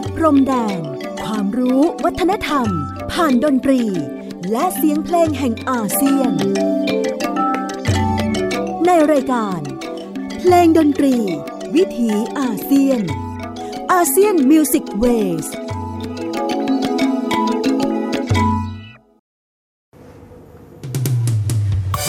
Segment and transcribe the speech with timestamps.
[0.00, 0.80] ดพรมแดน
[1.24, 2.68] ความรู้วัฒนธรรม
[3.12, 3.82] ผ่านดนตรี
[4.52, 6.32] และเสียงเพลงแห่งอาเซียน
[8.86, 9.60] ในรายการ
[10.38, 11.16] เพลงดนตรี
[11.74, 13.02] วิถีอาเซียน
[13.92, 15.04] อาเซียนมิวสิกเว
[15.44, 15.46] ส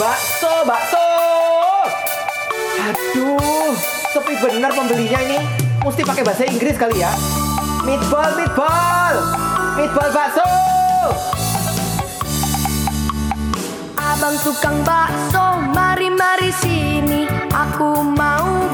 [0.00, 0.94] บักโซบักโซ
[2.90, 3.70] Aduh,
[4.10, 5.38] sepi benar pembelinya ini.
[5.84, 7.12] Mesti pakai bahasa Inggris kali ya.
[7.80, 9.14] Meatball, meatball,
[9.80, 10.44] meatball bakso.
[13.96, 18.68] Abang tukang bakso, mari-mari sini, aku mau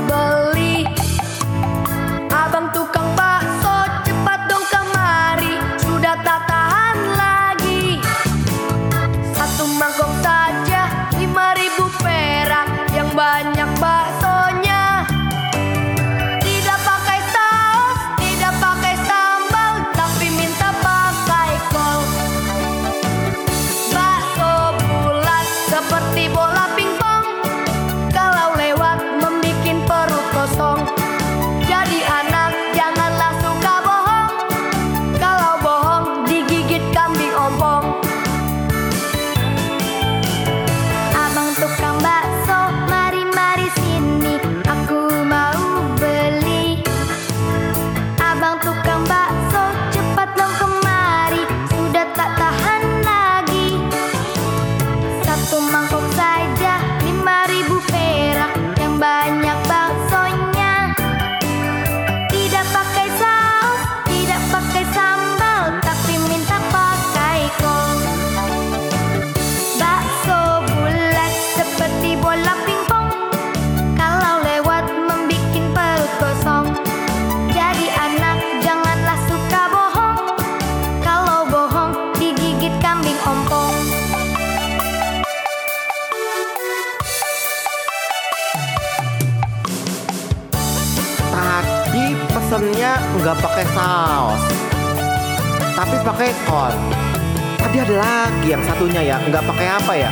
[97.87, 100.11] ada lagi yang satunya ya, nggak pakai apa ya?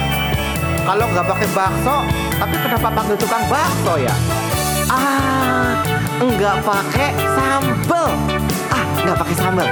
[0.86, 2.06] Kalau nggak pakai bakso,
[2.38, 4.14] tapi kenapa panggil tukang bakso ya?
[4.86, 5.74] Ah,
[6.22, 8.14] nggak pakai sambel.
[8.70, 9.66] Ah, nggak pakai sambel.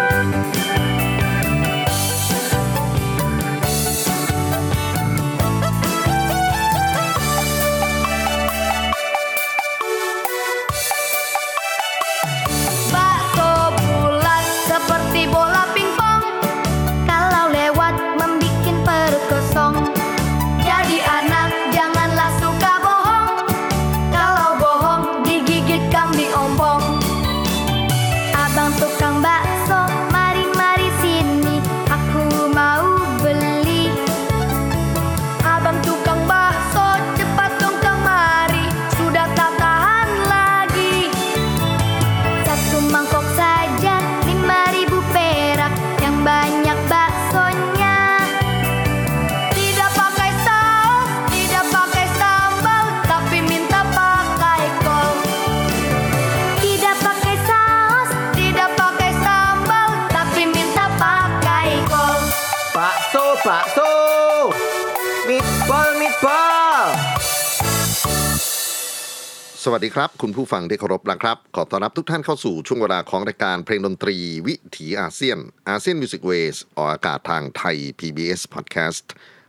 [69.67, 79.07] สวัสดีครับ คุณผู้ฟังที่เคารพนะครับ ขอต้อนรับทุกท่านเข้าสู่ช่วงเวลาของรายการเพลงดนตรีวิถีอาเซียน ASEAN Music Ways ออกอากาศทางไทย PBS Podcast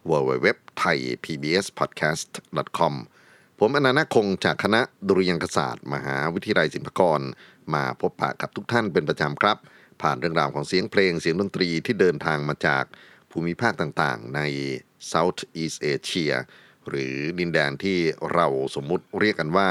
[0.09, 0.47] w w w
[0.81, 2.29] t h a i PBS Podcast
[2.78, 2.94] com
[3.59, 7.22] ผมอานันท์ นาคคงจากคณะดุริยางคศาสตร์ มหาวิทยาลัยศิลปากร
[7.73, 9.57] มาพบปะกับทุกท่านเป็นประจำครับ
[10.02, 12.84] ผ่านเรื่องราวของเสียงเพลงเสียงดนตรีที่เดินทางมาจาก
[13.31, 14.41] ภูมิภาคต่างๆ ใน
[15.12, 16.34] South East Asia
[16.90, 17.97] หรือดินแดนที่
[18.34, 19.69] เราสมมุติเรียกกันว่า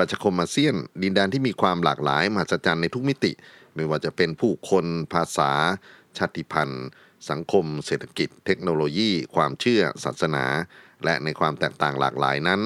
[0.00, 3.32] ประชาคมอาเซียน ดินแดนที่มีความหลากหลายมหัศจรรย์ในทุกมิติ
[3.74, 5.52] ไม่ว่าจะเป็นผู้คนภาษา
[6.18, 6.86] ชาติพันธุ์
[7.30, 10.44] สังคม เศรษฐกิจ เทคโนโลยี ความเชื่อ ศาสนา
[11.04, 12.60] และในความแตกต่างหลากหลายนั้น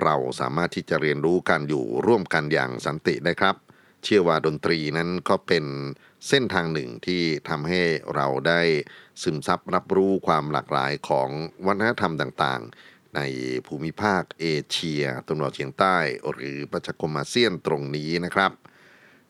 [0.00, 3.56] เราสามารถที่จะเรียนรู้กันอยู่ร่วมกันอย่างสันติได้ครับ
[4.04, 5.64] เชื่อว่าดนตรีนั้นก็เป็น
[6.28, 7.82] เส้นทางหนึ่งที่ทำให้
[8.14, 8.60] เราได้
[9.22, 11.28] ซึมซับรับรู้ความหลากหลายของ
[11.66, 13.20] วัฒนธรรมต่างๆ ใน
[13.66, 15.96] ภูมิภาคเอเชียตะวันออกเฉียงใต้
[16.30, 18.52] หรือประชาคมอาเซียนตรงนี้นะครับ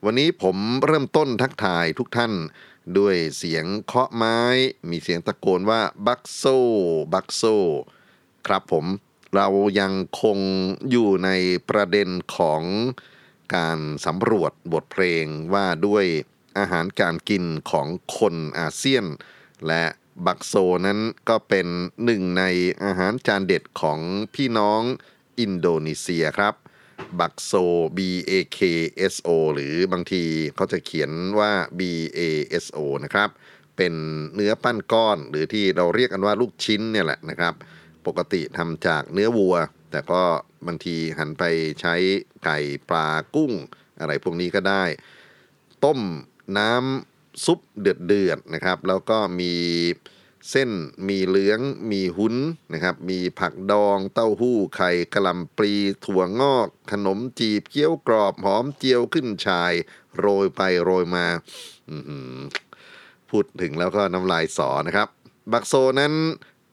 [0.05, 2.33] วันนี้ผมเริ่มต้นทักทายทุกท่าน
[2.97, 4.39] ด้วยเสียงเคาะไม้
[4.89, 6.43] มีเสียงตะโกนว่าบักโซ
[7.13, 7.43] บักโซ
[8.47, 8.85] ครับผม
[9.35, 9.47] เรา
[9.79, 10.39] ยังคง
[10.89, 11.29] อยู่ใน
[11.69, 12.61] ประเด็นของ
[13.55, 16.05] การสำรวจบทเพลงว่าด้วย
[16.57, 17.87] อาหารการกินของ
[18.17, 19.05] คนอาเซียน
[19.67, 19.83] และ
[20.25, 20.53] บักโซ
[20.85, 21.67] นั้นก็เป็น
[22.05, 22.43] หนึ่งใน
[22.83, 23.99] อาหารจานเด็ดของ
[24.35, 24.81] พี่น้อง
[25.39, 26.53] อินโดนีเซียครับ
[27.19, 27.51] บักโซ
[27.97, 28.59] B A K
[29.13, 30.23] S O หรือบางที
[30.55, 31.81] เขาจะเขียนว่า B
[32.17, 32.19] A
[32.63, 33.29] S O นะครับ
[33.77, 33.93] เป็น
[34.35, 37.53] เนื้อปั้นก้อนหรือที่เราเรียกกันว่าลูกชิ้นเนี่ยแหละนะครับ
[38.07, 39.55] ปกติทำจากเนื้อวัว
[39.91, 40.21] แต่ก็
[40.67, 41.43] บางทีหันไป
[41.81, 41.95] ใช้
[42.45, 42.57] ไก่
[42.89, 43.51] ปลากุ้ง
[43.99, 44.83] อะไรพวกนี้ก็ได้
[45.83, 45.99] ต้ม
[46.57, 49.53] น้ำ ซุปเดือดๆนะครับ แล้วก็มี
[50.51, 50.71] เส้น
[51.07, 51.59] มีเหลือง
[51.91, 52.35] มีหุ้น
[52.73, 55.73] นะครับ มีผักดอง เต้าหู้ไข่กะหล่ำปลี
[56.05, 59.73] ถั่วงอก ขนมจีบเกี๊ยวกรอบหอมเจียวขึ้นชาย
[60.17, 61.25] โรยไปโรยมา
[63.29, 65.07] พูดถึงแล้วก็น้ำลายสอนะครับ
[65.51, 66.13] บักโซนั้น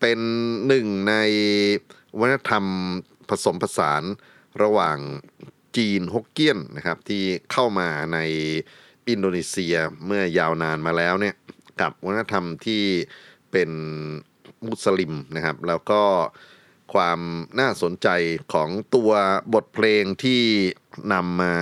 [0.00, 0.20] เป็น
[0.66, 1.14] หนึ่งใน
[2.18, 2.64] วัฒนธรรม
[3.28, 4.02] ผสมผสาน
[4.62, 4.98] ระหว่าง
[5.76, 7.22] จีนฮกเกี้ยนนะครับที่
[7.52, 8.18] เข้ามาใน
[9.08, 9.74] อินโดนีเซีย
[10.06, 11.34] เมื่อยาวนานมาแล้วเนี่ย
[11.80, 12.84] กับวัฒนธรรมที่
[13.52, 13.70] เป็น
[14.68, 16.02] มุสลิมนะครับ แล้วก็
[16.94, 17.20] ความ
[17.60, 18.08] น่าสนใจ
[18.52, 19.10] ของตัว
[19.54, 20.42] บทเพลงที่
[21.12, 21.54] นำมา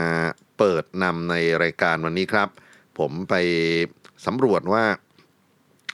[0.59, 2.49] เปิดนำในรายการวันนี้ครับ
[2.99, 3.35] ผมไป
[4.27, 4.85] สำรวจว่า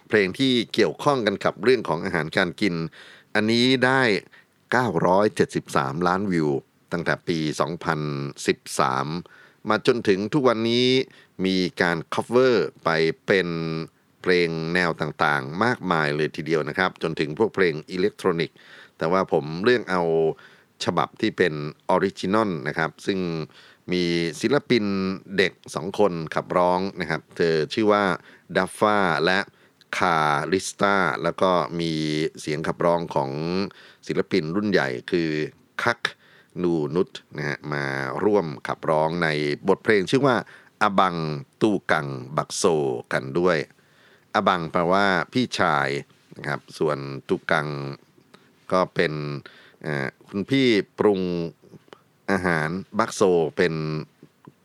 [0.08, 2.74] เพลงที่เกี่ยวข้องกันกับเรื่องของอาหารการกิน
[3.34, 4.02] อันนี้ได้
[5.04, 6.48] 973 ล้านวิว
[6.92, 7.38] ตั้งแต่ปี
[8.28, 10.88] 2013 มาจนถึงทุกวันนี้
[11.44, 12.54] มีการ cover
[12.84, 12.90] ไป
[13.26, 13.48] เป็น
[14.22, 18.56] เพลงแนวต่างๆ มากมายเลยทีเดียวนะครับ จนถึงพวกเพลงอิเล็กทรอนิกส์
[18.98, 20.02] แต่ว่าผมเลือกเอา
[20.84, 21.54] ฉบับที่เป็น
[21.90, 23.18] original นะครับ ซึ่ง
[23.92, 24.04] มี
[24.40, 24.84] ศิลปิน
[25.36, 28.04] เด็กสองคนขับร้องนะครับ เธอชื่อว่า
[28.56, 29.38] ดัฟฟาและ
[29.98, 30.18] คา
[30.52, 31.50] ริสตาแล้วก็
[31.80, 31.92] มี
[32.40, 33.30] เสียงขับร้องของ
[34.06, 35.30] ศิลปินรุ่นใหญ่คือ
[35.82, 36.00] คัก
[36.62, 37.84] นูนุตนะฮะมา
[38.24, 39.28] ร่วมขับร้องใน
[39.68, 40.36] บทเพลงชื่อว่า
[40.82, 41.16] อบัง
[41.60, 42.06] ตูกัง
[42.36, 42.64] บักโซ
[43.12, 43.58] กันด้วย
[44.34, 45.88] อบังแปลว่าพี่ชาย
[46.36, 47.68] นะครับ ส่วนตุกัง
[48.72, 49.12] ก็เป็น
[50.28, 50.66] คุณพี่
[50.98, 51.20] ปรุง
[52.30, 52.68] อาหาร
[52.98, 53.20] บักโซ
[53.56, 53.74] เป็น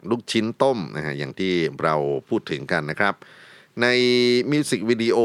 [0.10, 1.54] ลูกชิ้นต้มนะฮะอย่างที่
[1.84, 1.96] เรา
[2.30, 3.14] พูดถึงกันนะครับ
[3.82, 3.88] ใน
[4.52, 5.18] มิวสิกวิดีโอ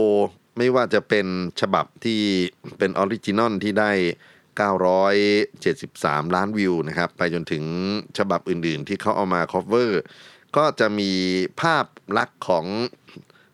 [0.58, 1.26] ไม่ว่าจะเป็น
[1.60, 2.20] ฉบับที่
[2.78, 3.92] เป็น original ที่ได้
[4.68, 7.64] 973 ล้านวิวนะครับ ไปจนถึง
[8.18, 9.90] ฉบับอื่นๆ ที่เขาเอามา cover
[10.56, 11.12] ก็จะมี
[11.60, 11.86] ภาพ
[12.18, 12.66] ลักษณ์ของ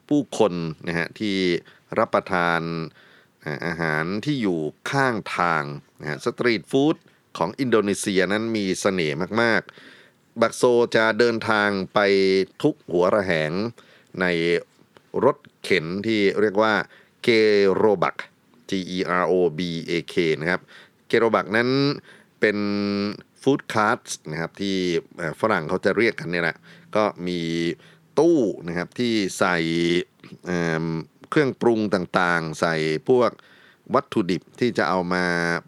[0.08, 0.52] ผู้คน
[0.88, 1.36] นะฮะที่
[1.98, 2.60] รับประทาน
[3.66, 4.60] อาหารที่อยู่
[4.90, 5.64] ข้างทาง
[6.00, 6.96] นะฮะสตรีทฟู้ด
[7.38, 9.62] ของอินโดนีเซียนั้นมีเสน่ห์มาก
[10.00, 10.62] ๆ บักโซ
[10.96, 11.98] จะเดินทางไป
[12.62, 13.52] ทุกหัวระแหง
[14.20, 14.26] ใน
[15.24, 16.74] รถเข็นที่เรียกว่า
[17.22, 17.28] เก
[17.74, 18.16] โรบัก
[18.68, 19.60] G E R O B
[19.90, 20.60] A K นะครับ
[21.06, 21.70] เกโรบักนั้น
[22.40, 22.58] เป็น
[23.42, 24.76] food cart นะครับที่
[25.40, 26.56] ฝรั่งเขาจะเรียกกันเนี่ยแหละ
[26.96, 27.40] ก็มี
[28.18, 29.56] ตู้นะครับที่ใส่
[30.46, 32.74] เเครื่องปรุงต่างๆ ใส่
[33.08, 33.30] พวก
[33.94, 35.24] วัตถุดิบที่จะเอามา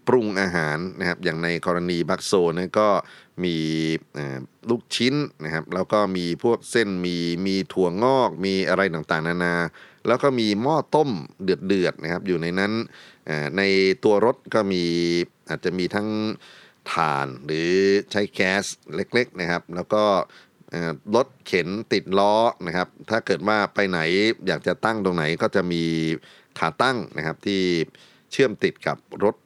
[0.09, 2.89] ปรุงอาหารนะครับอย่างในกรณีบักโซนั้นก็
[3.45, 3.57] มี
[4.71, 7.17] ลูกชิ้นนะครับแล้วก็มีพวกเส้นมี
[7.47, 9.55] มีถั่วงอกมีอะไรต่างๆ นานา
[10.07, 11.11] แล้วก็มีหม้อต้ม
[11.45, 12.73] เดือดๆนะครับอยู่ในนั้น
[13.57, 13.63] ใน
[14.05, 14.85] ตัวรถก็มี
[15.49, 16.09] อาจจะมีทั้ง
[16.93, 17.71] ถ่านหรือ
[18.13, 20.05] ใช้แก๊สเล็กๆนะครับ แล้วก็
[21.15, 22.35] รถเข็นติดล้อ
[22.67, 24.01] นะครับ ถ้าเกิดว่าไปไหน
[24.47, 25.83] อยากจะตั้งตรงไหนก็จะมี
[26.59, 27.63] ขาตั้งนะครับที่
[28.33, 29.37] เชื่อมติดกับรถ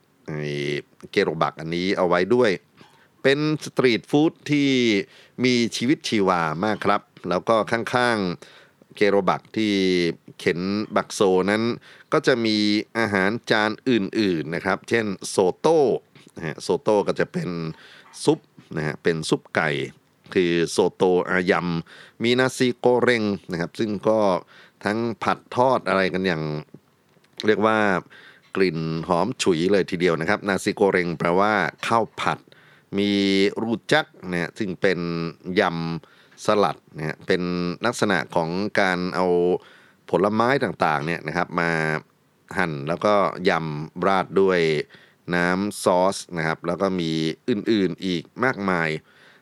[1.10, 2.50] เกโรบักอันนี้เอาไว้ด้วย
[3.22, 4.68] เป็นสตรีทฟู้ดที่
[5.44, 9.74] มีชีวิตชีวามากครับ แล้วก็ข้างๆเกโรบักที่
[10.38, 10.60] เข็น
[10.96, 11.62] บักโซนั้น
[12.12, 12.56] ก็จะมี
[12.98, 15.78] อาหารจานอื่นๆนะครับ เช่นโซโต้
[16.62, 17.50] โซโต้ก็จะเป็น
[18.24, 18.38] ซุป
[18.76, 19.70] นะฮะเป็นซุปไก่
[20.34, 24.18] คือโซโตอายำมีนาซีโกเรงนะครับ ซึ่งก็
[24.84, 26.42] ทั้งผัดทอดอะไรกันอย่าง
[27.46, 27.78] เรียกว่า
[28.56, 31.52] กลิ่นหอมฉุยเลยทีเดียวนะครับ นาซิโกเรงแปลว่า
[31.86, 32.38] ข้าวผัด
[32.98, 33.10] มี
[33.62, 34.98] รูจักเนี่ยซึ่งเป็น
[35.60, 37.42] ยำสลัดเนี่ยเป็น
[37.86, 38.48] ลักษณะของ
[38.80, 39.26] การเอา
[40.10, 41.70] ผลไม้ต่างๆเนี่ยนะครับมา
[42.58, 43.14] หั่นแล้วก็
[43.48, 44.60] ยำราดด้วย
[45.34, 47.10] น้ำซอสนะครับ แล้วก็มี
[47.48, 48.88] อื่นๆอีกมากมาย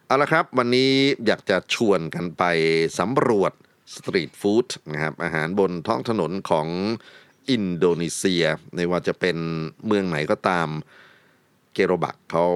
[0.08, 0.92] เอาละครับ วันนี้
[1.26, 2.42] อยากจะชวนกันไป
[2.98, 3.52] สำรวจ
[3.94, 6.68] สตรีทฟู้ดนะครับอาหารบนท้องถนนของ
[7.50, 8.44] อินโดนีเซีย
[8.74, 9.36] ไม่ว่าจะเป็น
[9.86, 10.68] เมืองไหนก็ตาม
[11.72, 12.46] เกโรบักเขา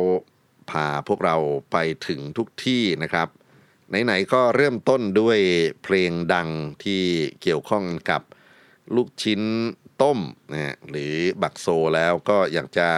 [0.71, 1.37] พาพวกเรา
[1.73, 1.77] ไป
[2.07, 3.29] ถึงทุกที่นะครับ
[4.05, 5.39] ไหนๆก็เริ่มต้นด้วย
[5.83, 6.49] เพลงดัง
[6.85, 7.03] ที่
[7.43, 8.23] เกี่ยวข้องกับ
[8.95, 9.43] ลูกชิ้น
[10.03, 10.19] ต้ม
[10.53, 12.89] นะฮะหรือบักโซแล้วก็อยากจะ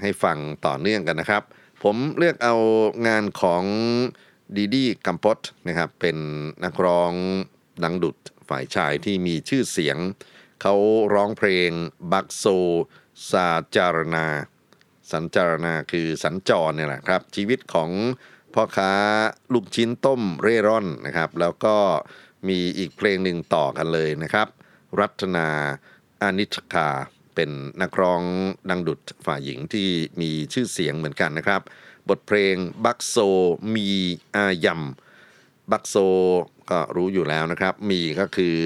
[0.00, 1.44] ให้ฟังต่อเนื่องกันนะครับ
[1.82, 2.56] ผมเลือกเอา
[3.06, 3.64] งานของ
[4.56, 6.16] ดีดีกัมปตนะครับเป็น
[6.64, 7.12] นักร้อง
[7.82, 8.16] ดังดุด
[8.48, 9.98] ฝ่ายชายที่มีชื่อเสียง
[10.62, 10.74] เขา
[11.14, 11.70] ร้องเพลง
[12.12, 12.44] บักโซ
[13.30, 14.26] ซาจารนา
[15.12, 17.90] สัญจารณาคือสัญจรเนี่ยแหละครับ ชีวิตของ
[18.54, 18.92] พ่อค้า
[19.52, 21.76] ลูกชิ้นต้มเร่ร่อนนะครับ แล้วก็
[22.48, 24.48] มีอีกเพลงหนึ่งต่อกันเลยนะครับ
[25.00, 25.48] รัตนา
[26.22, 26.88] อานิชคา
[27.34, 27.50] เป็น
[27.82, 28.22] นักร้อง
[28.70, 29.88] ดังดุดฝ่ายหญิงที่
[30.20, 31.60] มีชื่อเสียงเหมือนกันนะครับ
[32.08, 33.16] บทเพลงบักโซ
[33.74, 33.88] มี
[34.36, 34.82] อายัม
[35.70, 35.96] บักโซ
[36.70, 38.56] ก็รู้อยู่แล้วนะครับ มีก็คือ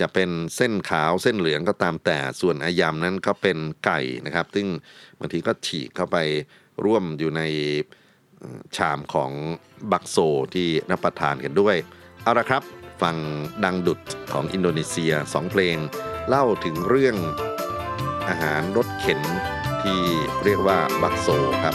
[0.00, 4.68] จะเป็นเส้นขาวเส้นเหลืองก็ตามแต่ส่วนอายำนั้นก็เป็นไก่นะครับ ซึ่ง
[5.18, 6.16] บางทีก็ฉีกเข้าไป
[6.84, 7.42] ร่วมอยู่ใน
[8.76, 9.32] ชามของ
[9.92, 10.16] บักโซ
[10.54, 11.76] ที่รับประทานกันด้วย
[12.22, 12.62] เอาละครับ
[13.02, 13.16] ฟัง
[13.64, 14.00] ดังดุด
[14.32, 15.76] ของอินโดนีเซียสองเพลง
[16.28, 17.16] เล่าถึงเรื่อง
[18.28, 19.20] อาหารรสเข็น
[19.82, 20.00] ที่
[20.44, 21.28] เรียกว่าบักโซ
[21.62, 21.74] ครับ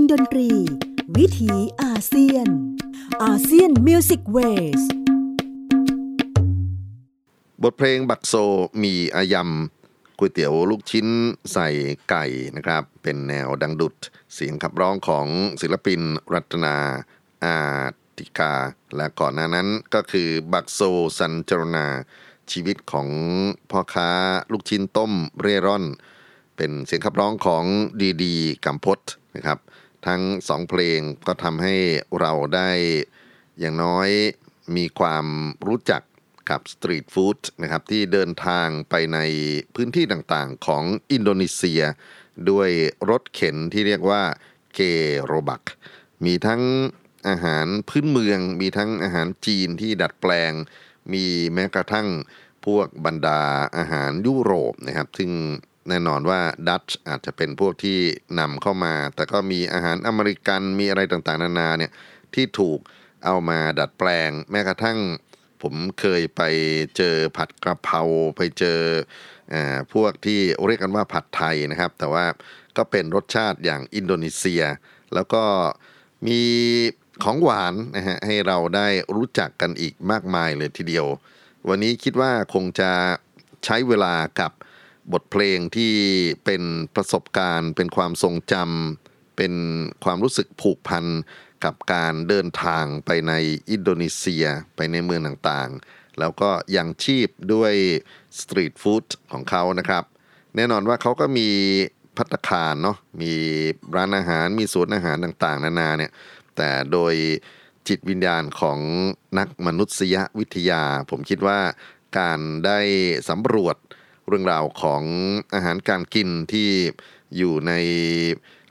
[0.00, 0.50] งดนตรี
[1.16, 2.48] วิถีอาเซียน
[3.24, 4.82] ASEAN Music Ways
[7.62, 8.34] บทเพลงบักโซ
[8.82, 11.06] มีอายำก๋วยเตี๋ยวลูกชิ้น
[11.52, 11.68] ใส่
[12.10, 12.24] ไก่
[12.56, 13.94] นะครับ เป็นแนวดังดุด
[14.34, 15.26] เสียงขับร้องของ
[15.60, 16.00] ศิลปิน
[16.34, 16.76] รัตนา
[17.44, 17.56] อา
[18.18, 18.54] ติกา
[18.96, 20.80] และก่อนหน้านั้นก็คือบักโซ
[21.18, 21.86] สันจรณา
[22.52, 23.08] ชีวิตของ
[23.70, 24.10] พ่อค้า
[24.52, 25.84] ลูกชิ้นต้มเร่ร่อน
[26.56, 27.64] เป็นเสียงขับร้องของ
[28.00, 28.34] ดีดี
[28.64, 29.00] กัมพศ
[29.36, 29.58] นะครับ
[30.06, 31.76] ทั้งสองเพลงก็ทำให้
[32.20, 32.70] เราได้
[33.58, 34.08] อย่างน้อย
[34.76, 35.26] มีความ
[35.68, 36.02] รู้จัก
[36.50, 39.18] กับสตรีทฟู้ดนะครับที่เดินทางไปใน
[39.74, 41.82] พื้นที่ต่างๆของอินโดนีเซีย
[42.50, 42.70] ด้วย
[43.10, 44.22] รถเข็นที่เรียกว่า
[44.74, 44.80] เก
[45.24, 45.62] โรบัก
[46.24, 46.62] มีทั้ง
[47.28, 50.52] อาหารพื้นเมือง มีทั้งอาหารจีนที่ดัดแปลง
[51.12, 52.08] มีแม้กระทั่ง
[52.66, 53.40] พวกบรรดา
[53.76, 55.32] อาหารยุโรปนะครับ ซึ่ง
[55.88, 57.98] แน่นอนว่าดัตช์อาจจะเป็นพวกที่
[58.38, 61.92] นำเข้ามา แต่ก็มีอาหารอเมริกันมีอะไรต่างๆ นานาเนี่ย
[62.34, 62.78] ที่ถูก
[63.24, 64.98] เอามาดัดแปลง แม้กระทั่ง
[65.62, 66.42] ผมเคยไป
[66.96, 68.00] เจอผัดกระเพรา
[68.36, 68.80] ไปเจอ
[69.52, 72.24] อาพวกที่เรียกกันว่าผัดไทยนะครับ แต่ว่า
[72.76, 74.62] ก็เป็นรสชาติอย่างอินโดนีเซีย
[75.14, 75.44] แล้วก็
[76.26, 76.40] มี
[77.24, 81.06] ของหวานนะฮะให้เราได้รู้จักกันอีกมากมายเลยทีเดียว
[81.68, 82.90] วันนี้คิดว่าคงจะ
[83.64, 84.52] ใช้เวลากับ
[85.12, 85.94] บทเพลงที่
[86.44, 86.62] เป็น
[86.94, 89.52] ประสบการณ์ เป็นความทรงจำเป็น
[90.04, 91.04] ความรู้สึกผูกพัน
[91.64, 93.32] กับการเดินทางไปใน
[93.70, 94.44] อินโดนีเซีย
[94.76, 97.72] ไปในเมืองต่างๆ แล้วก็ยังชีพด้วย
[98.40, 100.04] สตรีทฟู้ดของเขานะครับ
[100.56, 101.48] แน่นอนว่าเขาก็มี
[102.16, 103.32] พัตคารเนาะมี
[103.96, 106.12] ร้านอาหารมีสวนอาหารต่างๆ นานาเนี่ย
[106.56, 107.14] แต่โดย
[107.88, 108.78] จิตวิญญาณของ
[109.38, 111.58] นักมนุษยวิทยา ผมคิดว่า
[112.18, 112.78] การได้
[113.28, 113.76] สำรวจ
[114.28, 115.02] เรื่องราวของ
[115.54, 116.68] อาหารการกินที่
[117.36, 117.72] อยู่ใน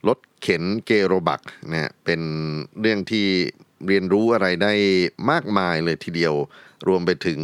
[0.07, 2.21] รถเข็นเกโรบักเนี่ยเป็น
[2.81, 3.27] เรื่องที่
[3.87, 4.73] เรียนรู้อะไรได้
[5.31, 6.33] มากมายเลยทีเดียว
[6.87, 7.39] รวมไปถึง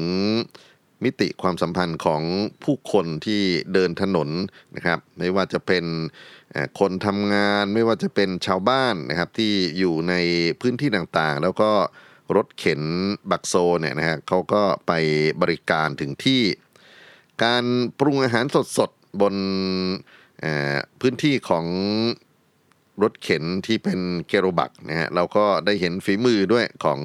[1.03, 2.21] มิติความสัมพันธ์ของ
[2.63, 3.41] ผู้คนที่
[3.73, 4.29] เดินถนน
[4.75, 5.85] นะครับ ไม่ว่าจะเป็น
[6.79, 10.13] คนทำงานไม่ว่าจะเป็นชาวบ้านนะครับที่อยู่ใน
[10.61, 11.71] พื้นที่ต่างๆ แล้วก็
[12.35, 12.81] รถเข็น
[13.31, 14.91] บักโซเนี่ยนะฮะเขาก็ไป
[15.41, 16.41] บริการถึงที่
[17.43, 17.65] การ
[17.99, 18.45] ปรุงอาหาร
[18.77, 19.35] สดๆ บน
[21.01, 21.65] พื้นที่ของ
[23.03, 27.01] รถเข็นที่เป็นเกโรบักนะฮะเราก็ได้เห็นฝีมือด้วยของ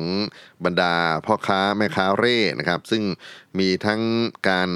[0.65, 0.95] บรรดา
[1.27, 3.03] พ่อค้าแม่ค้าเร่นะครับ ซึ่ง
[3.59, 4.03] มีทั้ง
[4.51, 4.71] การ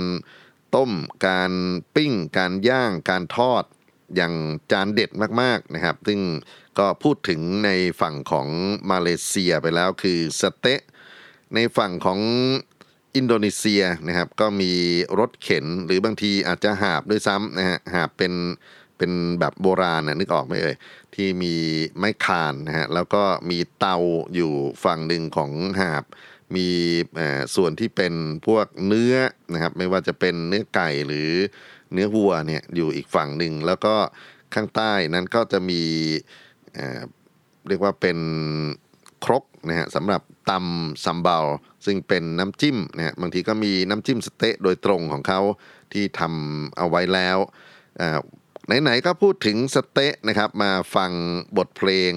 [0.74, 0.92] ต้ม
[1.26, 1.52] การ
[1.94, 3.64] ปิ้ง การย่าง การทอด
[4.16, 4.34] อย่าง
[4.72, 5.10] จานเด็ด
[5.42, 6.20] มากๆนะครับ ซึ่ง
[6.78, 8.48] ก็พูดถึงในฝั่งของ
[8.90, 10.82] มาเลเซียไปแล้วคือสเต๊ะ
[11.54, 12.20] ในฝั่งของ
[13.16, 14.72] อินโดนีเซียนะครับก็มี
[15.18, 18.32] รถเข็นหรือบางทีอาจจะหาบด้วยซ้ำนะฮะหาบเป็น
[18.98, 20.76] เป็นแบบโบราณนะนึกออกไหมเอ่ย
[21.14, 21.54] ที่มี
[21.96, 23.96] ไม้คานนะฮะแล้วก็มีเตา
[24.34, 24.52] อยู่
[24.84, 26.04] ฝั่งหนึ่งของหาบ
[26.54, 26.68] มี
[27.16, 28.14] เออส่วนที่เป็น
[28.46, 29.14] พวกเนื้อ
[29.52, 31.30] นะครับไม่ว่าจะเป็นเนื้อไก่หรือ
[31.92, 33.94] เนื้อวัวเนี่ยอยู่อีกฝั่งหนึ่งแล้วก็
[34.54, 35.82] ข้างใต้นั้นก็จะมี
[36.74, 37.00] เออ
[37.68, 38.18] เรียกว่าเป็น
[39.24, 41.38] ครกนะฮะสำหรับ ตำซัมเบา
[41.84, 45.40] ซึ่งเป็นน้ำจิ้มนะบางทีก็มีน้ำจิ้มสเต๊ะโดยตรงของเขา
[45.92, 47.38] ที่ทำเอาไว้แล้ว
[48.00, 48.18] อ่า
[48.82, 51.12] ไหนๆก็พูดถึงสเต๊ะนะครับมาฟัง
[51.56, 52.12] บทเพลง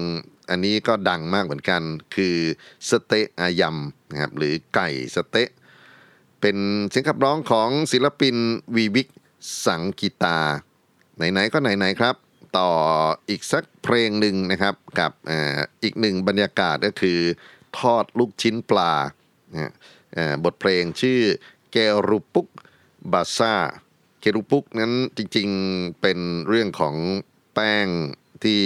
[0.50, 1.82] อันนี้ก็ดังมากเหมือนกัน
[2.16, 2.38] คือ
[2.90, 5.50] สเต๊ะอายำนะครับหรือไก่สเต๊ะ
[6.42, 6.58] เป็น
[6.90, 8.36] เสียงขับร้องของศิลปิน
[8.76, 9.08] วีวิก
[9.66, 10.40] สังกีตา
[11.16, 12.16] ไหนๆก็ไหนๆครับ
[12.58, 12.72] ต่อ
[13.30, 17.20] อีกสักเพลงหนึ่งนะครับกับอ่ออีกหนึ่งบรรยากาศก็คือ
[17.80, 18.94] ทอดลูกชิ้นปลา
[19.52, 19.72] นะฮะ
[20.14, 21.22] เอ่อบทเพลงชื่อ
[21.72, 21.78] เก
[22.10, 22.48] รุปุก
[23.12, 23.56] บาซา
[24.20, 26.96] เกรุปุกนั้นจริงๆเป็นเรื่องของ
[27.54, 27.88] แป้ง
[28.44, 28.62] ที่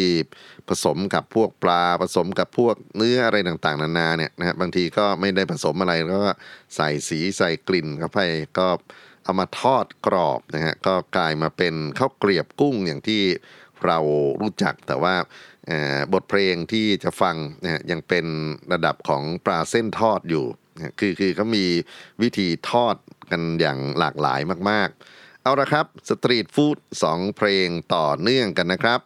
[0.68, 6.32] ผสมกับพวกปลาผสมกับพวกเนื้ออะไรต่างๆ นานาเนี่ยนะฮะบางทีก็ไม่ได้ผสมอะไรแล้วก็
[6.76, 8.20] ใส่สีใส่กลิ่นเข้าไป
[8.58, 8.68] ก็
[9.24, 13.22] เอามาทอดกรอบนะฮะก็กลายมาเป็นข้าวเกรียบกุ้งอย่างที่
[13.86, 14.00] เรา
[14.42, 15.16] รู้จักแต่ว่า
[16.14, 18.26] บทเพลงที่จะฟังนะยังเป็น
[18.72, 21.66] ระดับของปลาเส้นทอดอยู่นะคือคือเขามี
[22.22, 22.96] วิธีทอด
[23.32, 29.02] กันอย่างหลากหลายมากๆ เอาละครับสตรีทฟู้ดสองเพลงต่อเนื่องกันนะครับ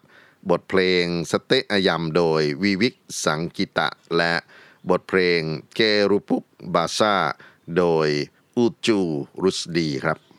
[0.52, 2.96] บทเพลงสเตะอายำโดยวีวิก
[3.26, 4.34] สังกิตะ และ
[4.90, 5.42] บทเพลง
[5.76, 7.16] เกรุปุกบาซา
[7.78, 8.10] โดย
[8.58, 9.00] อูจู
[9.44, 10.33] รุสดีครับ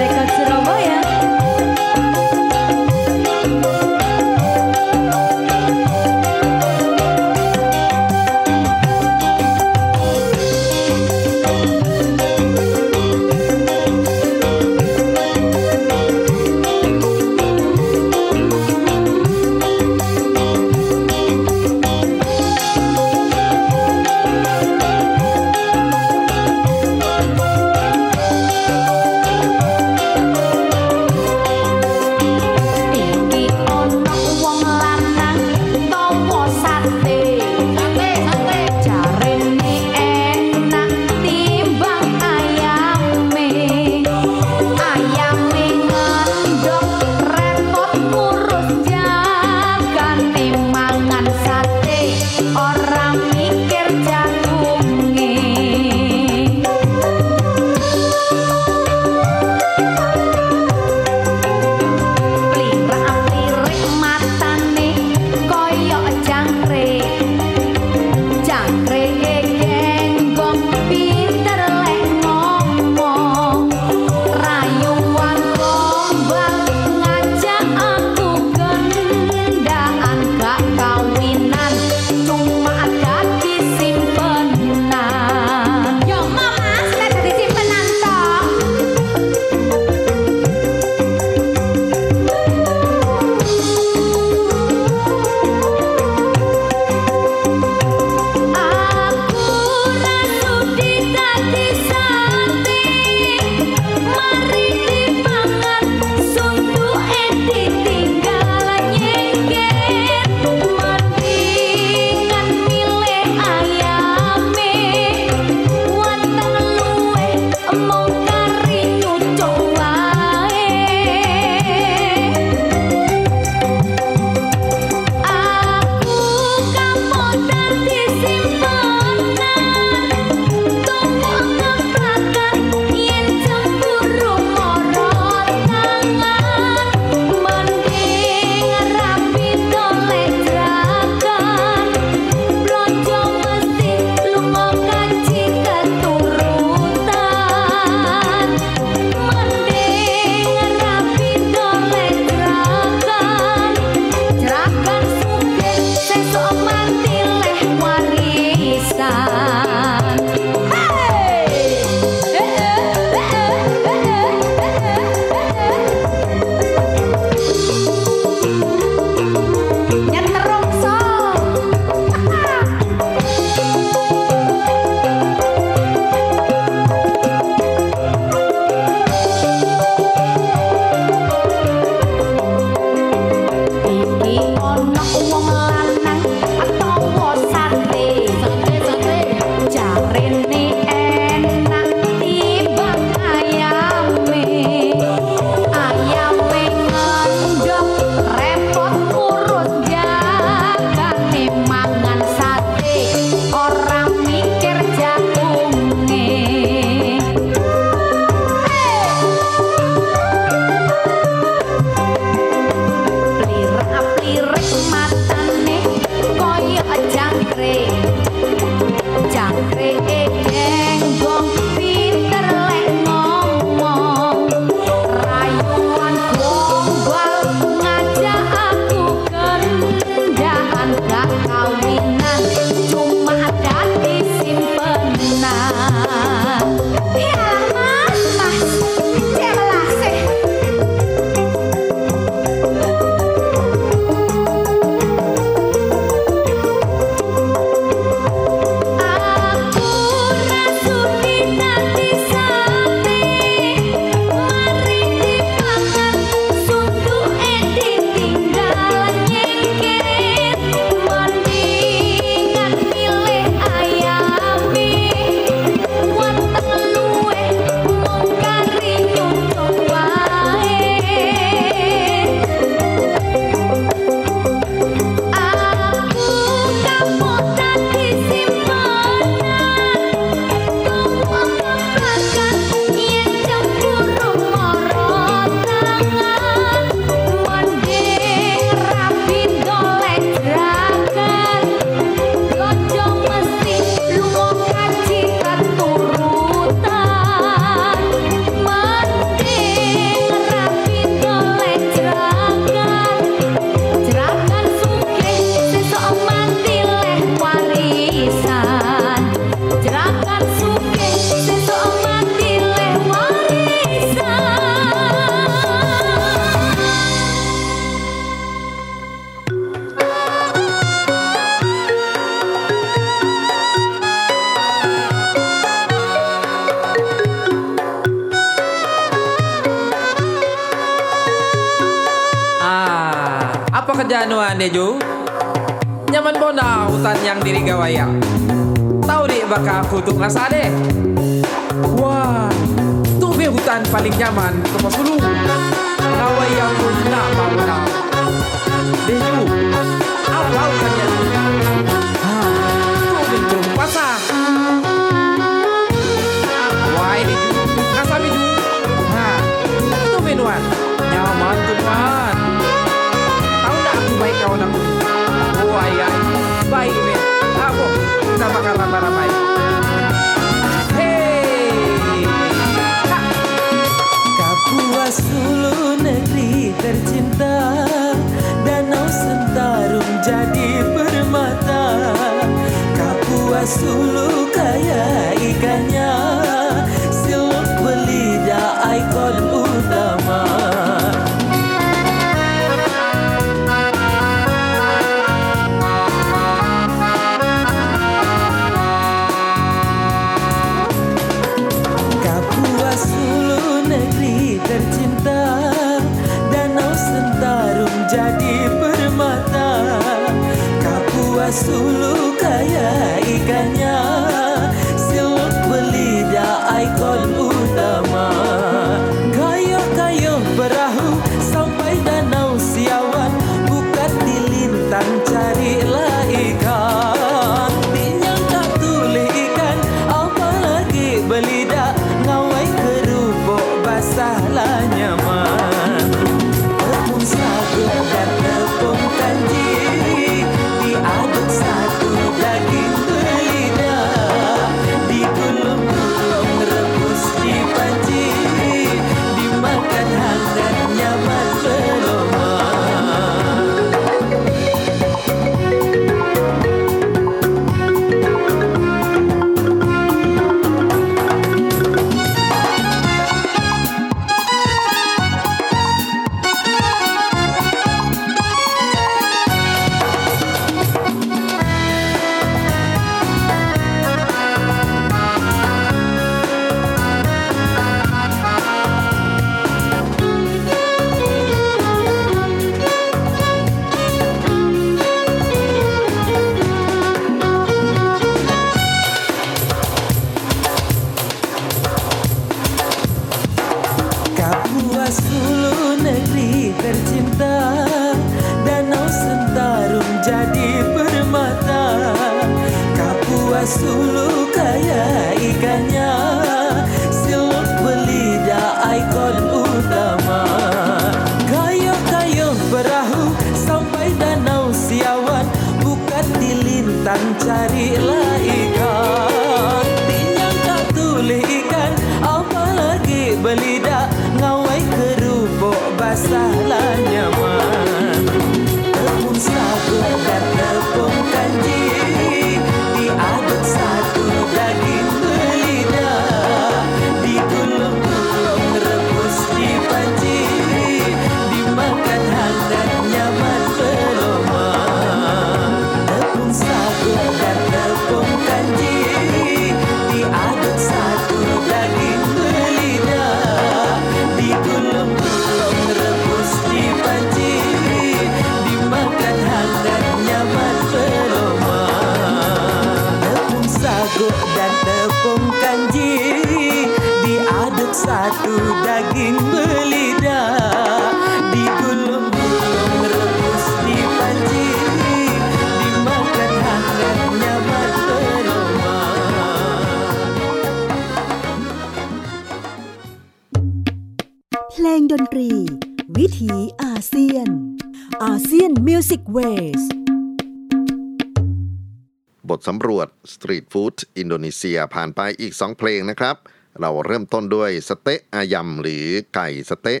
[594.32, 596.36] โดนีเซียผ่านไปอีก 2 เพลงนะครับ
[596.80, 600.00] เราเริ่มต้นด้วยสเต๊ะอายำหรือไก่สเต๊ะ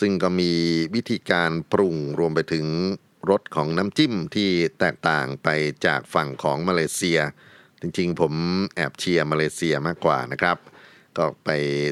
[0.00, 0.52] ซึ่งก็มี
[0.94, 2.66] วิธีการปรุงรวมไปถึง
[3.30, 5.48] รสของน้ำจิ้มที่แตกต่างไป
[5.86, 7.18] จากฝั่งของมาเลเซีย
[7.80, 8.32] จริงๆ ผม
[8.74, 10.56] แอบเชียร์มาเลเซียมากกว่านะครับ
[11.16, 11.50] ก็ไป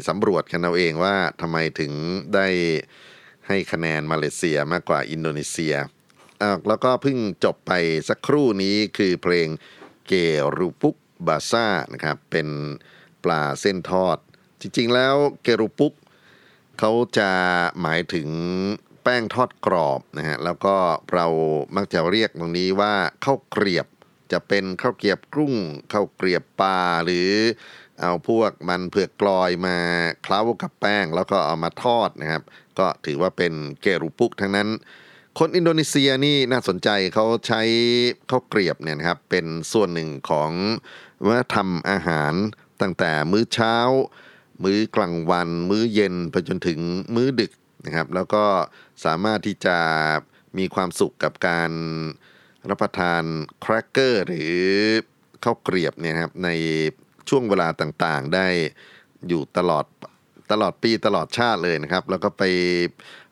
[0.08, 1.92] สำรวจกันเอาเองว่าทำไมถึง
[2.34, 2.48] ได้
[3.48, 5.74] ให้คะแนนมาเลเซียมากกว่าอินโดนีเซีย
[6.68, 7.72] แล้วก็เพิ่งจบไป
[8.08, 9.48] สักครู่นี้คือเพลง
[10.08, 10.12] เก
[10.58, 12.48] รูปุก บาซ่านะครับเป็น
[13.24, 14.18] ปลาเส้นทอด
[14.60, 15.94] จริงๆแล้วเกรูปุก
[16.78, 17.30] เขาจะ
[17.80, 18.28] หมายถึง
[19.02, 20.76] แป้งทอดกรอบนะฮะแล้วก็
[21.14, 21.26] เรา
[21.76, 22.94] มักจะเรียกตรงนี้ว่า
[23.24, 23.86] ข้าวเกรียบ
[24.32, 25.54] จะเป็นข้าวเกรียบกุ้ง
[25.92, 27.30] ข้าวเกรียบปลาหรือ
[28.00, 29.76] เอาพวกมันเผือกกลอยมา
[30.22, 32.42] เคล้ากับแป้ง แล้วก็เอามาทอดนะครับ
[32.78, 34.68] ก็ถือว่าเป็นเกรุปุกทั้งนั้น
[35.42, 37.62] คนอินโดนีเซียนี่น่าสนใจเขาใช้
[38.30, 40.50] ข้าวเกรียบเนี่ยนะครับเป็นส่วนหนึ่งของ
[41.26, 42.32] วัฒนธรรมอาหาร
[42.80, 43.76] ตั้งแต่มื้อเช้า
[44.64, 46.80] มื้อกลางวัน มื้อเย็นไปจนถึง
[47.14, 47.52] มื้อดึก
[47.84, 48.44] นะครับ แล้วก็
[49.04, 49.78] สามารถที่จะ
[50.58, 51.70] มีความสุขกับการ
[52.70, 53.22] รับประทาน
[53.60, 54.52] แครกเกอร์หรือ
[55.44, 56.48] ข้าวเกรียบเนี่ยครับใน
[57.28, 58.46] ช่วงเวลาต่างๆ ได้
[59.28, 59.84] อยู่ตลอด
[60.52, 62.42] ตลอดปีตลอดชาติเลยนะครับ แล้วก็ไป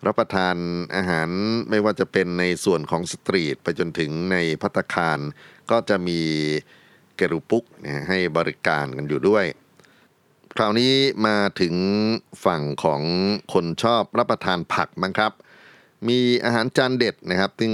[0.06, 0.56] รับประทาน
[0.96, 1.28] อาหาร
[1.70, 5.18] ไม่ว่าจะเป็นในส่วนของสตรีท ไปจนถึงในพัตคาร
[5.70, 6.20] ก็จะมี
[7.16, 7.64] เกรุปุก
[8.08, 9.46] ให้บริการกันอยู่ด้วย
[10.56, 10.94] คราวนี้
[11.26, 11.74] มาถึง
[12.44, 13.02] ฝั่งของ
[13.52, 15.32] คนชอบรับประทานผักบ้างครับ
[16.08, 17.72] มีอาหารจานเด็ดนะครับ ซึ่ง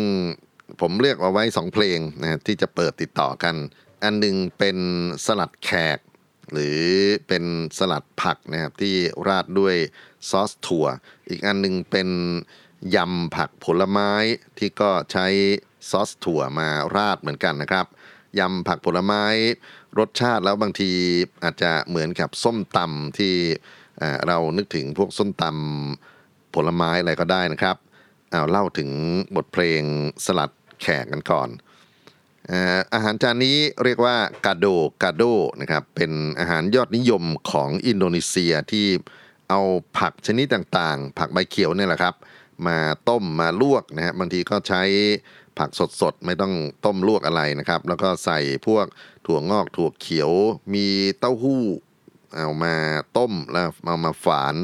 [0.81, 3.55] ผมเลือกเอาไว้สองเพลงนะที่จะเปิดติดต่อกัน
[4.03, 4.77] อันหนึงเป็น
[5.25, 5.99] สลัดแขก
[6.53, 6.81] หรือ
[7.29, 7.45] เป็น
[7.79, 8.95] สลัดผักนะครับที่
[9.29, 9.77] ราดด้วย
[10.31, 10.87] ซอสถั่ว
[11.29, 12.09] อีกอันหนึงเป็น
[12.97, 14.13] ยำผักผลไม้
[14.59, 15.27] ที่ก็ใช้
[15.91, 17.87] ซอสถั่วมาราดเหมือนกันนะครับ
[18.39, 19.25] ยำผักผลไม้
[19.99, 20.91] รสชาติแล้วบางที
[21.45, 23.35] อาจจะเหมือนกับส้มตำที่
[23.99, 27.77] เอ่อเรานึกถึงพวกส้มตำผลไม้อะไรก็ได้นะครับ
[28.31, 28.91] เอาเล่าถึง
[29.37, 29.83] บทเพลง
[30.25, 30.51] สลัด
[30.81, 31.49] แขกกันก่อน
[32.95, 34.67] อาหารจานนี้เรียกว่ากาโด
[35.03, 35.23] กาโด
[35.61, 38.87] นะครับเป็นอาหารยอดนิยมของอินโดนีเซียที่
[39.51, 39.61] เอา
[39.99, 42.15] ผักชนิดต่างๆ ผักใบเขียวเนี่ยแหละครับ
[42.67, 42.79] มา
[43.09, 44.83] ต้มมาลวกนะฮะบางทีก็ใช้
[45.59, 46.53] ผักสดๆ ไม่ต้อง
[46.85, 48.87] ต้มลวกอะไรนะครับ แล้วก็ใส่พวก
[49.27, 50.31] ถั่วงอกถั่วเขียว
[50.75, 50.87] มี
[51.19, 51.63] เต้าหู้
[52.37, 52.75] เอามา
[53.17, 54.55] ต้มแล้วเอามาฝาน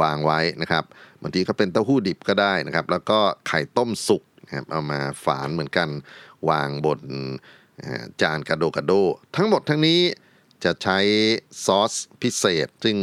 [0.00, 0.84] วางไว้นะครับ
[1.22, 3.18] บางทีก็เป็นเต้าหู้ดิบก็ได้นะครับ แล้วก็
[3.48, 5.88] ไข่ต้มสุกนะครับเอามาฝานเหมือนกัน
[6.48, 7.00] วางบน
[8.22, 8.92] จานกระโดกระโด
[9.36, 10.00] ทั้งหมดทั้งนี้
[10.64, 10.98] จะใช้
[11.64, 12.98] ซอสพิเศษ ซึ่ง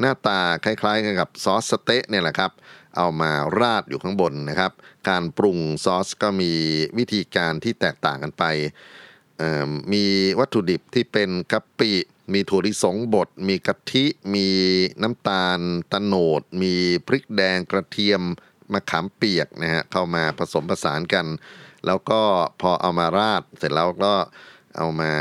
[0.00, 2.50] หน้าตาคล้ายๆกันกับซอสสเต๊ะเนี่ยแหละครับ
[2.96, 4.72] เอามาราดอยู่ข้างบนนะครับ
[5.08, 6.52] การปรุงซอสก็มี
[6.98, 8.44] วิธีการที่แตกต่างกันไป
[9.92, 10.04] มี
[10.40, 11.92] วัตถุดิบที่เป็นกะปิ
[12.32, 14.04] มีถั่วลิสงบด มีกะทิ
[14.34, 14.48] มี
[15.02, 15.60] น้ำตาล
[15.92, 16.74] ตะโนด มี
[17.06, 18.22] พริกแดงกระเทียม
[18.72, 21.26] มะขามเปียกนะฮะเข้ามาผสมผสานกัน
[21.86, 22.20] แล้วก็
[22.60, 24.14] พอเอามาราดเสร็จแล้วก็
[24.76, 25.12] เอามา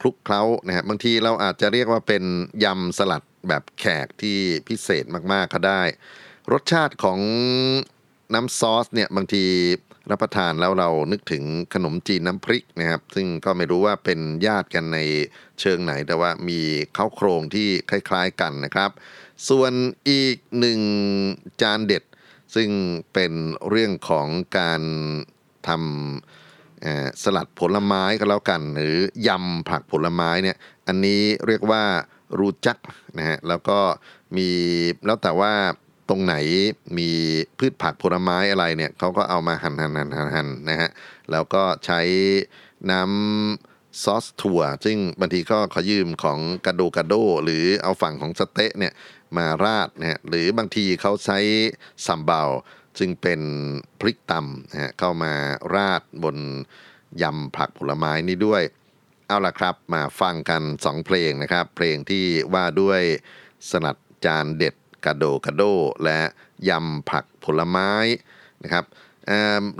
[0.00, 2.24] คลุกเคล้านะฮะบางทีเราอาจจะเรียกว่าเป็น
[2.64, 4.38] ยำสลัดแบบแขกที่
[4.68, 5.82] พิเศษมากๆก็ได้
[6.52, 7.18] รสชาติของ
[8.34, 9.44] น้ำซอสเนี่ยบางที
[10.10, 11.44] รับประทานแล้วเรานึกถึง
[11.74, 14.98] ขนมจีนน้ำพริกนะครับ ซึ่งก็ไม่รู้ว่าเป็นญาติกันใน
[15.60, 16.60] เชิงไหน แต่ว่ามี
[16.96, 18.90] ข้าวโครงที่คล้ายๆกันนะครับ
[19.48, 19.72] ส่วน
[20.10, 20.80] อีกหนึ่ง
[21.62, 22.04] จานเด็ด
[22.54, 22.70] ซึ่ง
[23.12, 23.32] เป็น
[23.68, 24.82] เรื่องของการ
[25.66, 28.96] ทำสลัดผลไม้ก็แล้วกัน หรือ
[29.28, 30.56] ยำผักผลไม้เนี่ย
[30.86, 31.82] อันนี้เรียกว่า
[32.40, 32.78] รูจัก
[33.18, 33.78] นะฮะแล้วก็
[34.36, 34.48] มี
[35.06, 35.52] แล้วแต่ว่า
[36.08, 36.34] ตรงไหน
[36.98, 37.10] มี
[37.58, 40.90] พืชผักผลไม้อะไรเนี่ยเขาก็เอามาหั่นหั่นหั่นหั่นหั่นนะฮะ
[41.30, 42.00] แล้วก็ใช้
[42.90, 48.92] น้ำซอสถั่ว ซึ่งบางทีก็ขอยืมของกระโดกระโด หรือเอาฝั่งของสเต๊ะเนี่ย
[49.36, 51.38] มาราดนะฮะหรือบางทีเขาใช้
[52.06, 52.42] ซัมเบา
[52.98, 53.40] ซึ่งเป็น
[54.00, 55.32] พริกตำนะฮะเข้ามา
[55.74, 56.36] ราดบน
[57.22, 58.62] ยำผักผลไม้นี้ด้วย
[59.26, 62.24] เอาละครับมาฟังกันสองเพลงนะครับ เพลงที่
[62.54, 63.02] ว่าด้วย
[63.70, 64.74] สลัดจานเด็ด
[65.04, 65.62] กระโดกระโด
[66.04, 66.20] และ
[66.68, 67.90] ยำผักผลไม้
[68.62, 68.84] นะครับ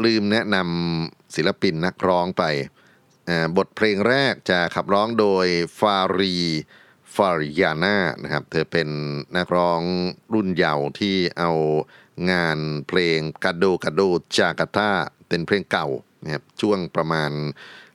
[0.04, 2.44] ลืมแนะนำศิลปินนักร้องไป
[3.56, 5.46] บทเพลงแรกจะขับร้องโดย
[5.78, 6.34] ฟารี
[7.14, 8.88] ฟาริยาน่านะครับ เธอเป็น
[9.36, 9.80] นักร้อง
[10.34, 11.50] รุ่นเยาว์ที่เอา
[12.30, 12.58] งาน
[12.88, 14.00] เพลงกาโดกาโด
[14.38, 14.90] จากาตา
[15.28, 15.88] เป็นเพลงเก่า
[16.24, 17.30] นะครับช่วงประมาณ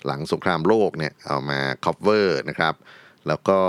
[0.05, 2.74] หลังสงครามโลกเนี่ยเอามา cover นะครับ
[3.28, 3.59] แล้วก็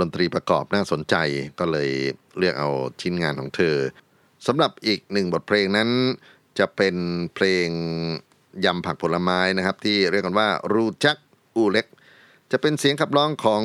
[0.00, 1.14] ดนตรีประกอบน่าสนใจ
[1.58, 1.90] ก็เลย
[2.38, 3.76] เลือกเอาชิ้นงานของเธอ
[4.46, 5.90] สำหรับอีกหนึ่งบทเพลงนั้น
[6.58, 6.96] จะเป็น
[7.34, 7.68] เพลง
[8.64, 11.16] ยำผักผลไม้นะครับ ที่เรียกกันว่ารูจัก
[11.56, 11.86] อูเล็ก
[12.52, 13.62] จะเป็นเสียงขับร้องของ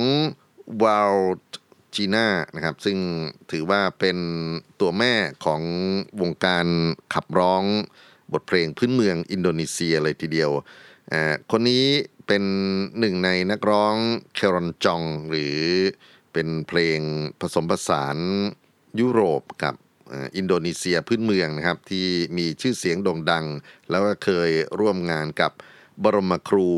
[0.83, 1.13] วาล
[1.95, 2.97] จีน่านะครับซึ่ง
[3.51, 4.17] ถือว่าเป็น
[4.79, 5.13] ตัวแม่
[5.45, 5.61] ของ
[6.21, 6.65] วงการ
[7.13, 7.63] ขับร้อง
[8.33, 10.51] บทเพลงพื้นเมืองอินโดนีเซียเลยทีเดียว
[11.51, 11.85] คนนี้
[12.27, 12.43] เป็น
[12.99, 13.95] หนึ่งในนักร้อง
[14.35, 15.57] ครอนจอง หรือ
[16.33, 16.99] เป็นเพลง
[17.39, 18.17] ผสมผสาน
[18.99, 19.75] ยุโรปกับ
[20.37, 23.45] อินโดนีเซียพื้นเมืองนะครับ ที่มีชื่อเสียงโด่งดัง
[23.89, 25.51] แล้วก็เคยร่วมงานกับ
[26.03, 26.69] บรมครู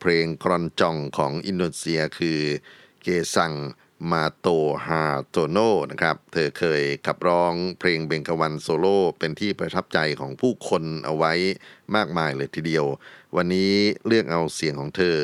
[0.00, 2.40] เพลงครอนจองของอินโดนีเซียคือ
[3.02, 3.52] เกซัง
[4.10, 4.48] มาโต
[4.86, 5.58] ฮาโตโน
[5.90, 11.32] นะครับ เธอเคยขับร้องเพลงเบงกวันโซโล่เป็นที่ประทับใจของผู้คนเอาไว้
[11.96, 12.86] มากมายเลยทีเดียว
[13.36, 13.74] วันนี้
[14.06, 15.18] เลือกเอาเสียงของเธอ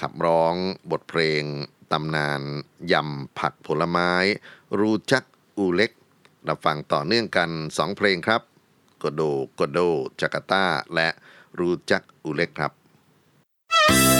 [0.00, 0.54] ขับร้อง
[0.90, 1.42] บทเพลง
[1.92, 2.40] ตำนาน
[2.92, 4.12] ยำผักผลไม้
[4.80, 5.24] รูจัก
[5.58, 5.90] อูเล็ก
[6.48, 8.42] รับฟังต่อเนื่องกัน 2 เพลงครับ
[9.02, 9.22] กโด
[9.54, 9.78] โกโด
[10.20, 10.64] จาการ์ตา
[10.94, 11.08] และ
[11.58, 12.72] รูจักอูเล็กครับ
[13.84, 14.13] Gado-gado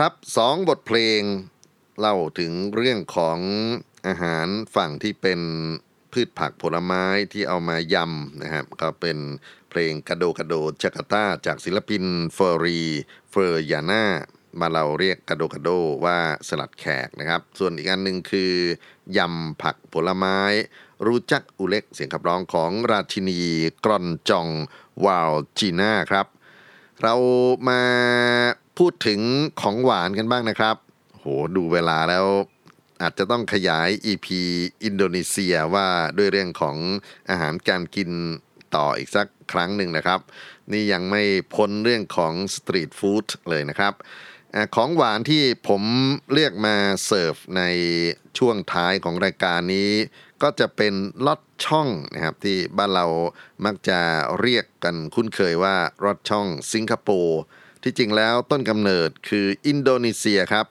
[0.00, 1.20] ครับสองบทเพลง
[1.98, 3.38] เล่าถึงเรื่องของ
[4.06, 5.40] อาหารฝั่งที่เป็น
[6.12, 9.18] พืชผักผลไม้ที่เอามายำนะครับก็เป็น
[9.70, 12.80] เพลงกระโดกระโดจาการ์ตาจากศิลปินเฟอร์รี
[13.30, 14.04] เฟอร์ยาน่า
[14.60, 15.70] มาเราเรียกกระโดกระโด
[16.04, 16.18] ว่า
[16.48, 18.52] สลัดแขกนะครับ ส่วนอีกอันหนึ่งคือ
[19.18, 20.38] ยำผักผลไม้
[21.06, 23.40] รู้จักอุเล็กเสียงขับร้องของราชินี
[23.84, 24.48] กรอนจอง
[25.04, 26.26] วาวจีน่าครับ
[27.02, 27.14] เรา
[27.68, 27.82] มา
[28.78, 29.20] พูดถึง
[29.60, 30.76] ของหวานกันบ้างนะครับ
[31.14, 32.26] โหดูเวลาแล้ว
[33.02, 34.26] อาจจะต้องขยาย EP
[34.84, 36.76] อินโดนีเซียว่าด้วยเรื่องของ
[37.30, 38.10] อาหารการกิน
[38.76, 40.20] ต่ออีกสักครั้งหนึ่งนะครับ
[40.72, 41.22] นี่ยังไม่
[41.54, 43.94] พ้นเรื่องของสตรีทฟู้ดเลยนะครับ
[44.76, 45.82] ของหวานที่ผม
[46.34, 47.62] เรียกมาเสิร์ฟใน
[48.38, 49.90] ช่วงท้ายของรายการนี้
[50.42, 50.94] ก็จะเป็น
[51.26, 53.06] ลอดช่องนะครับที่บ้านเรา
[53.64, 54.00] มักจะ
[54.40, 57.40] เรียกกันคุ้นเคยว่าลอดช่องสิงคโปร์
[57.86, 60.66] ที่จริงแล้วต้นกำเนิดคืออินโดนีเซียครับ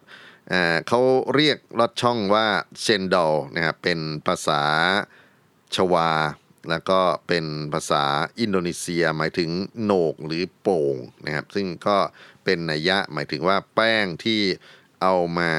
[0.87, 0.99] เขา
[1.35, 2.47] เรียกลอดช่องว่า
[2.81, 4.63] เซนดอลนะครับเป็นภาษา
[5.75, 6.11] ชวา
[6.69, 8.03] แล้วก็เป็นภาษา
[8.39, 9.49] อินโดนีเซียหมายถึง
[9.83, 10.95] โหนกหรือโป่ง
[11.25, 11.97] นะครับซึ่งก็
[12.43, 14.41] เป็นนัยยะหมายถึงว่าแป้งที่
[15.01, 15.53] เอามา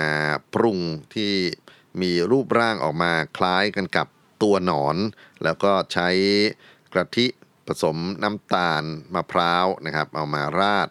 [0.55, 0.81] ปรุง
[1.15, 1.35] ที่
[2.01, 4.07] มีรูปร่างออกมาคล้ายกันกับ
[4.43, 4.97] ตัวหนอน
[5.45, 6.09] แล้วก็ใช้
[6.93, 7.27] กะทิ
[7.67, 8.83] ผสมน้ำตาล
[9.15, 10.89] มะพร้าวนะครับ เอามาราด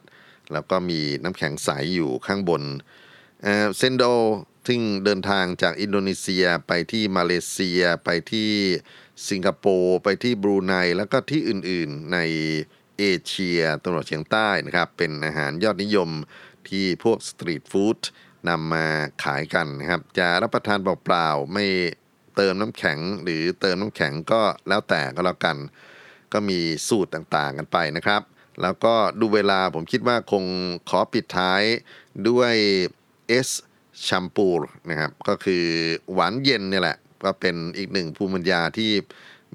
[0.54, 2.64] แล้วก็มีน้ำแข็งใสอยู่ข้างบน
[3.42, 4.04] เอ่อเซนโด
[4.68, 8.52] ซึ่งเดินทางจากอินโดนีเซียไปที่มาเลเซีย ไปที่
[9.30, 12.18] สิงคโปร์ ไปที่บรูไน แล้วก็ที่อื่นๆใน
[13.00, 16.10] เอเชียตะวันออกเฉียงใต้นะครับ เป็นอาหารยอดนิยม
[16.70, 18.00] ที่พวกสตรีทฟู้ด
[18.50, 18.86] นำมา
[19.24, 21.66] ขายกันนะครับ จะรับประทานเปล่าๆ ไม่
[22.36, 25.58] เติมน้ำแข็งหรือเติมน้ำแข็งก็แล้วแต่ก็แล้วกัน
[26.34, 28.22] ก็มีสูตรต่างๆกันไปนะครับ
[28.62, 30.44] แล้วก็ดูเวลาผมคิดว่าคง
[30.90, 31.62] ขอปิดท้าย
[32.30, 32.56] ด้วย
[33.48, 33.50] S
[34.04, 34.48] แชมพู
[34.90, 35.64] นะครับ ก็คือ
[36.14, 38.92] หวานเย็นนี่แหละ ก็เป็นอีกหนึ่งภูมิปัญญาที่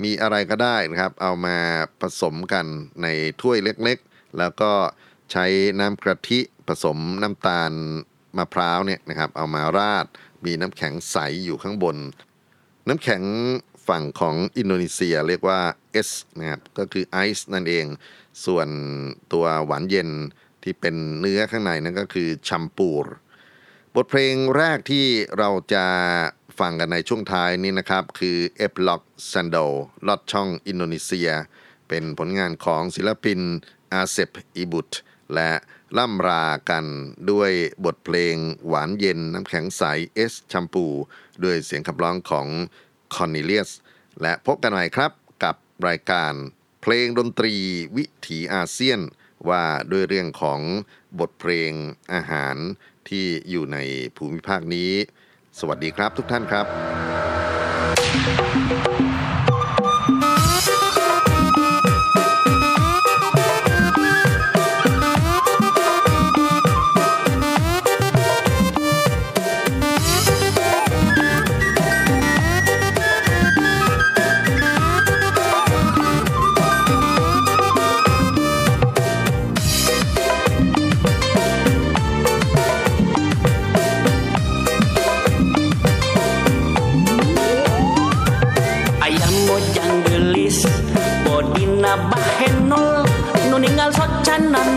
[0.03, 1.57] มีอะไรก็ได้นะครับ เอามา
[2.01, 2.67] ผสมกัน
[3.03, 3.07] ใน
[3.41, 4.73] ถ้วยเล็กๆ แล้วก็
[5.33, 5.47] ใช้
[5.81, 7.73] น้ำกะทิผสมน้ำตาล
[8.37, 10.07] มะพร้าวเนี่ยนะครับ เอามาราด
[10.45, 11.97] มีน้ำแข็งใสอยู่ข้างบน
[12.89, 13.23] น้ำแข็ง
[13.89, 15.61] ฝั่งของอินโดนีเซียเรียกว่า
[16.07, 17.87] S นะครับก็คือไอซ์นั่นเอง
[18.47, 18.69] ส่วน
[19.33, 20.11] ตัวหวานเย็น
[20.63, 23.07] ที่เป็นเนื้อข้างในนั่นก็คือชัมปูร
[23.95, 25.07] บทเพลงแรกที่
[25.39, 25.87] เราจะ
[26.61, 28.37] ฟังกันในช่วงท้ายนี้นะครับ คือ
[28.67, 29.67] e p l o g s a n d o
[30.07, 31.31] ลอดช่องอินโดนีเซีย
[31.89, 33.41] เป็นผลงานของศิลปิน
[33.93, 34.91] อาเซปอีบุต
[35.35, 35.51] และ
[35.99, 36.85] ล่ำรากัน
[37.31, 37.53] ด้วย
[37.85, 38.37] บทเพลง
[38.67, 39.83] หวานเย็นน้ำแข็งใส
[40.15, 40.87] เอสชัมพู
[41.45, 42.47] ด้วยเสียงขับร้องของ
[43.15, 43.71] คอนเนเลียส
[44.23, 45.11] และพบกันใหม่ครับ
[45.45, 45.57] กับ
[45.89, 46.33] รายการ
[46.83, 47.55] เพลงดนตรี
[47.97, 49.01] วิถีอาเซียน
[49.49, 50.61] ว่าด้วยเรื่องของ
[51.21, 51.73] บทเพลง
[52.13, 52.57] อาหาร
[53.09, 53.79] ที่อยู่ใน
[54.17, 54.93] ภูมิภาคนี้
[55.59, 56.67] สวัสดีครับทุกท่านครับ
[93.89, 94.75] លសុតចាន់ដល់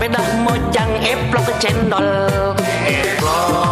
[0.00, 2.10] ពេលដោះមកចាំងអេប្លុកចេនដល់
[2.86, 3.69] អេប្លុក